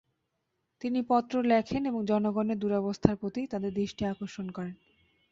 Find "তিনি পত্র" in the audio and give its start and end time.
0.81-1.35